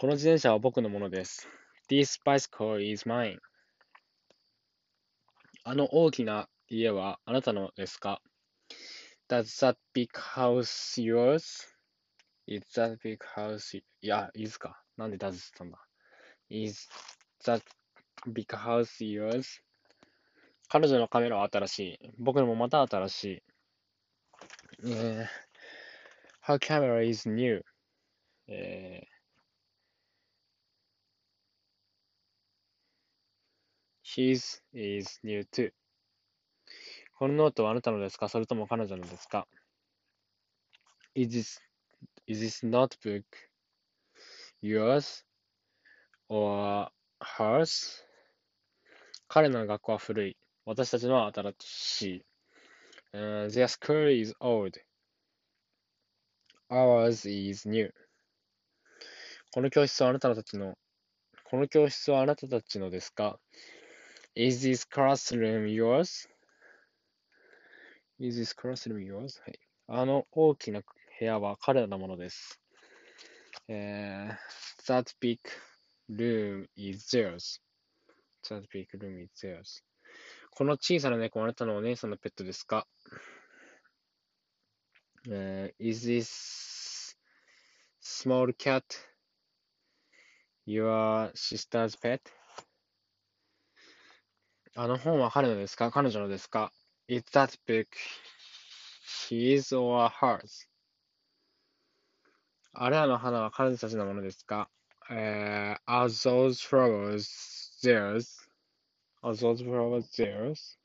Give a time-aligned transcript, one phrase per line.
[0.00, 1.46] この自転車は僕のものです。
[1.90, 3.36] This bicycle is mine.
[5.62, 8.22] あの大きな家はあなたのですか
[9.28, 11.68] ?Does that big house yours?
[12.46, 13.76] Is that big house?
[13.76, 15.78] いや、いいですかなんで does って言ったんだ
[16.48, 16.88] ?Is
[17.44, 17.62] that
[18.26, 19.60] big house yours?
[20.70, 21.98] 彼女のカメラは新しい。
[22.18, 23.42] 僕のもまた新しい。
[24.86, 27.62] えー、Her camera is new.
[28.48, 29.19] えー
[34.16, 35.72] His is new too.
[37.16, 39.46] このノートはあなたのですかそれとも彼女のですか
[41.14, 41.60] Is this,
[42.26, 43.22] is this notebook
[44.60, 45.24] yours
[46.28, 48.02] or hers?
[49.28, 50.36] 彼の学校は古い。
[50.64, 52.24] 私たちのは新しい。
[53.14, 54.80] Uh, their school is old.
[56.68, 57.92] Ours is new.
[59.52, 60.76] この教室はあなたたちの、
[61.44, 63.38] この教室はあなたたちのですか
[64.36, 66.28] Is this classroom yours?
[68.20, 69.40] Is this classroom yours?
[69.42, 69.58] はい。
[69.88, 70.82] あの大きな
[71.18, 72.60] 部屋は彼らのものです。
[73.68, 74.36] えー
[74.86, 75.40] That big
[76.08, 77.60] room is theirs.
[78.48, 79.82] That big room is theirs.
[80.52, 82.86] この小さな猫はあなたのお姉さんのペットですか、
[85.28, 87.16] えー Is this
[88.00, 88.84] small cat
[90.66, 92.20] your sister's pet?
[94.75, 96.71] あの本は彼のですか彼女のですか
[97.07, 97.87] ?Is that book
[99.29, 100.67] his or hers?
[102.73, 104.69] あれらの花は彼女たちのものですか
[105.09, 107.29] えー Are those flowers
[107.81, 108.45] theirs?
[109.23, 110.77] Are those flowers theirs?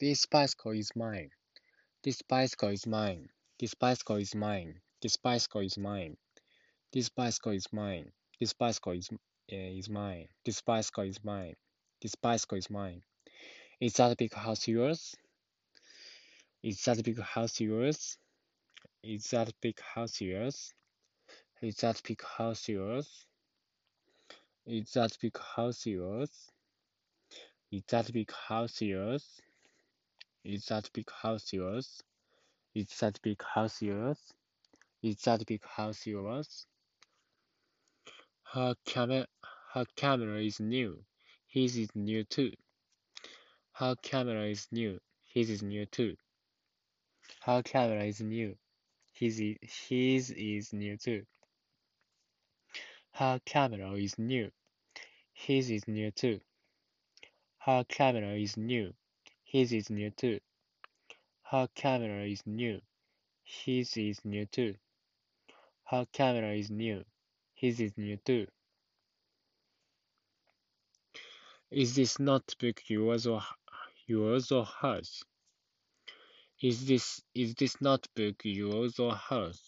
[0.00, 1.30] This bicycle is mine.
[2.02, 3.28] This bicycle is mine.
[3.58, 4.80] This bicycle is mine.
[5.02, 6.16] This bicycle is mine.
[6.95, 8.09] This bicycle is mine.
[8.39, 9.17] This bicycle is uh,
[9.51, 10.29] is mine.
[10.45, 11.57] This bicycle is mine.
[12.01, 13.01] This bicycle is mine.
[13.81, 15.13] Is that big house yours?
[16.63, 18.17] Is that big house yours?
[19.03, 20.73] Is that big house yours?
[21.61, 23.25] Is that big house yours?
[24.65, 26.49] Is that big house yours?
[27.73, 29.41] Is that big house yours?
[30.45, 32.01] Is that big house yours?
[32.73, 34.19] Is that big house yours?
[35.03, 36.65] Is that big house yours?
[38.53, 39.27] Her camera,
[39.73, 41.03] her camera is new.
[41.47, 42.53] His is new too.
[43.73, 45.01] Her camera is new.
[45.25, 46.15] His is new too.
[47.41, 48.57] Her camera is new.
[49.11, 51.25] His is, his is new too.
[53.11, 54.51] Her camera is new.
[55.33, 56.39] His is new too.
[57.57, 58.93] Her camera is new.
[59.43, 60.39] His is new too.
[61.43, 62.81] Her camera is new.
[63.43, 64.75] His is new too.
[65.85, 67.05] Her camera is new.
[67.55, 68.47] His is new too.
[71.71, 73.41] Is this notebook yours or
[74.05, 75.23] yours or hers?
[76.61, 79.61] Is this is this notebook yours or hers?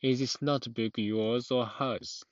[0.00, 2.24] Is this notebook yours or hers?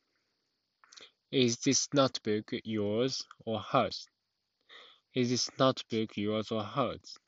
[1.32, 4.08] Is this notebook yours or hers?
[5.14, 7.18] Is this notebook yours or hers?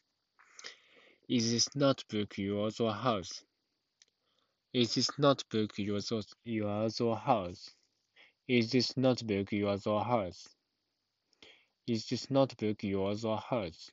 [1.29, 3.45] Is this notebook yours or hers?
[4.75, 7.71] Is this notebook yours or, hers?
[8.49, 10.49] Is this notebook yours or hers?
[11.87, 13.93] Is this notebook yours or hers?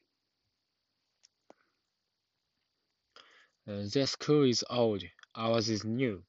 [3.67, 5.03] Uh, their school is old,
[5.35, 6.23] ours is new.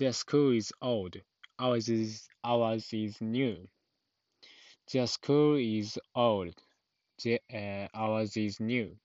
[0.00, 1.14] Their school is old,
[1.60, 3.68] ours is ours is new.
[4.92, 6.54] Their school is old,
[7.22, 8.98] the, uh, ours is new.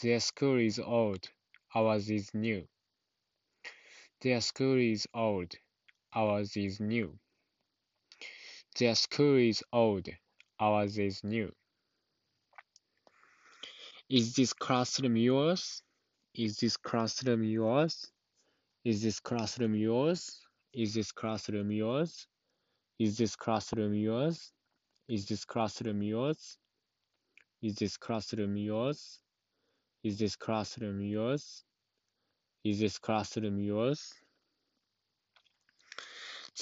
[0.00, 1.28] Their school is old,
[1.74, 2.66] ours is new.
[4.22, 5.52] Their school is old,
[6.14, 7.18] ours is new.
[8.78, 10.08] Their school is old,
[10.58, 11.52] ours is new.
[14.08, 15.82] Is this classroom yours?
[16.34, 18.10] Is this classroom yours?
[18.84, 20.40] Is this classroom yours?
[20.72, 22.16] Is this classroom yours?
[22.98, 24.52] Is this classroom yours?
[25.08, 26.56] Is this classroom yours?
[27.62, 29.20] Is this classroom yours?
[30.02, 31.64] Is this classroom yours?
[32.66, 34.12] Is this classroom yours?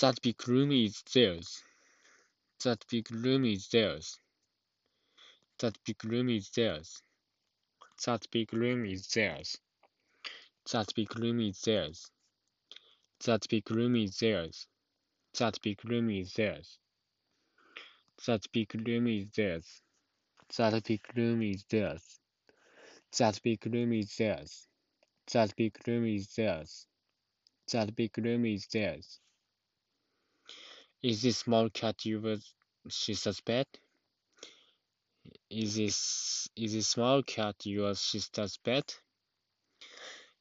[0.03, 1.63] That big room is theirs.
[2.63, 4.19] That big room is theirs.
[5.61, 7.03] That big room is theirs.
[8.05, 9.57] That big room is theirs.
[10.73, 12.11] That big room is theirs.
[13.25, 14.67] That big room is theirs.
[15.39, 16.79] That big room is theirs.
[18.27, 19.81] That big room is theirs.
[20.59, 22.21] That big room is theirs.
[23.19, 24.69] That big room is theirs.
[25.33, 26.87] That big room is theirs.
[27.73, 29.21] That big room is theirs.
[31.03, 32.37] Is this small cat your
[32.89, 33.67] sister's pet?
[35.51, 39.01] Is this is this small cat your sister's pet?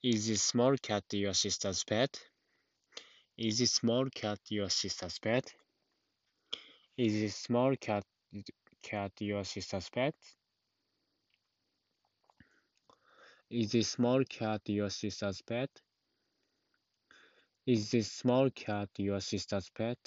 [0.03, 2.19] Is this small cat your sister's pet?
[3.38, 5.53] Is this small cat your sister's pet?
[6.97, 8.03] Is this small cat
[8.83, 10.15] cat your sister's pet?
[13.53, 15.69] Is this small cat your sister's pet?
[17.67, 20.00] Is this small cat your sister's pet?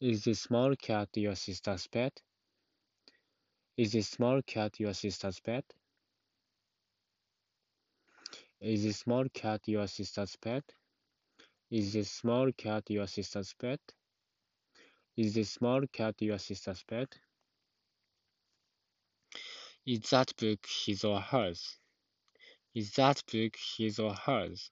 [0.00, 2.12] Is this small cat your sister's pet?
[3.76, 5.64] Is this small cat your sister's pet?
[8.60, 10.64] Is this small cat your sister's pet?
[11.72, 13.80] Is this small cat your sister's pet?
[15.16, 17.08] Is this small cat your sister's pet?
[19.84, 21.76] Is that book his or hers?
[22.72, 24.70] Is that book his or hers?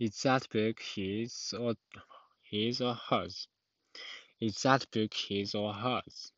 [0.00, 1.76] Is that book his or
[2.42, 3.46] his or hers?
[4.40, 6.32] Is that book his or hers?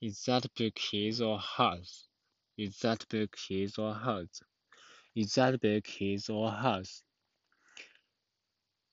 [0.00, 2.08] Is that book his or hers?
[2.56, 4.42] Is that book his or hers?
[5.14, 7.02] Is that book his or hers?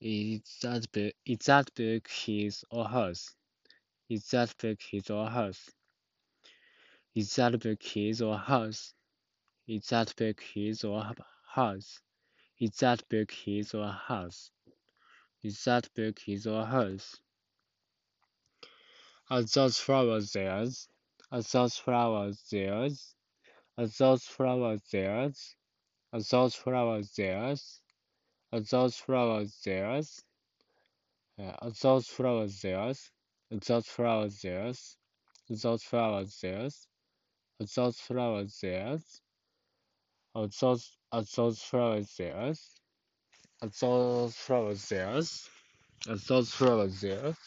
[0.02, 3.34] Is that book is that book his or hers?
[4.10, 5.70] Is that book his or hers?
[7.16, 8.96] Is that book his or hers?
[9.68, 11.06] Is that book his or
[11.54, 12.00] hers?
[12.60, 14.50] Is that book his or hers?
[15.44, 17.22] Is that book his or hers?
[19.30, 20.90] Are those flowers theirs?
[21.32, 23.14] Are those flowers theirs?
[23.78, 25.56] Are those flowers theirs?
[26.12, 27.82] Are those flowers theirs?
[28.52, 30.24] Are those flowers theirs?
[31.38, 33.12] Are those flowers theirs?
[33.52, 34.98] Are those flowers theirs?
[35.52, 36.88] Are those flowers theirs?
[37.64, 39.22] Are those flowers theirs?
[40.36, 42.60] Are those are those flowers theirs?
[43.62, 45.50] Are those flowers theirs?
[46.10, 47.38] Are those flowers theirs?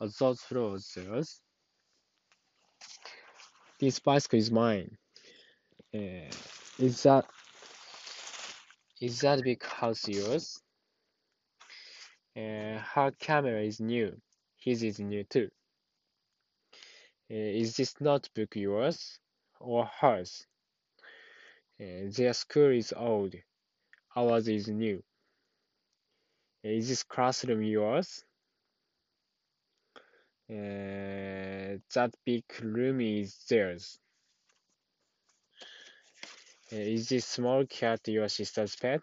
[0.00, 1.40] Are those flowers theirs?
[3.78, 4.98] This bicycle is mine.
[5.94, 6.32] Uh,
[6.80, 7.24] is that
[9.00, 10.60] is that big house yours?
[12.36, 14.20] Uh, her camera is new.
[14.56, 15.48] His is new too.
[17.30, 19.20] Uh, is this notebook yours
[19.60, 20.46] or hers?
[21.78, 23.34] Their school is old.
[24.16, 25.02] Ours is new.
[26.62, 28.24] Is this classroom yours?
[30.50, 33.98] Uh, that big room is theirs.
[36.70, 39.02] Is this small cat your sister's pet?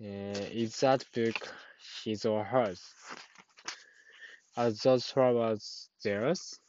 [0.00, 0.04] Uh,
[0.52, 1.54] is that book
[2.04, 2.82] his or hers?
[4.56, 6.60] Are those flowers theirs?